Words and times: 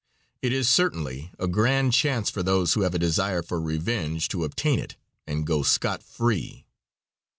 It 0.41 0.51
is, 0.51 0.67
certainly, 0.67 1.31
a 1.37 1.47
grand 1.47 1.93
chance 1.93 2.31
for 2.31 2.41
those 2.41 2.73
who 2.73 2.81
have 2.81 2.95
a 2.95 2.97
desire 2.97 3.43
for 3.43 3.61
revenge 3.61 4.29
to 4.29 4.43
obtain 4.45 4.79
it 4.79 4.95
and 5.27 5.45
go 5.45 5.61
scot 5.61 6.01
free. 6.01 6.65